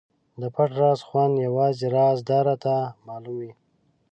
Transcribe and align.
د 0.41 0.43
پټ 0.55 0.69
راز 0.81 0.99
خوند 1.07 1.33
یوازې 1.47 1.85
رازدار 1.97 2.47
ته 2.63 2.75
معلوم 3.07 3.35
وي. 3.41 3.51